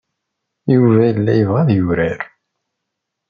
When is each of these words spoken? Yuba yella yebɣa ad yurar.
Yuba 0.73 0.97
yella 1.07 1.33
yebɣa 1.35 1.59
ad 1.63 1.69
yurar. 1.77 2.19